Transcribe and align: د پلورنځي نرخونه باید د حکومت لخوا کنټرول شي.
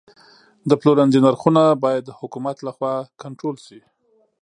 د 0.69 0.71
پلورنځي 0.79 1.19
نرخونه 1.25 1.63
باید 1.83 2.03
د 2.05 2.11
حکومت 2.19 2.57
لخوا 2.67 2.93
کنټرول 3.21 3.55
شي. 3.65 3.79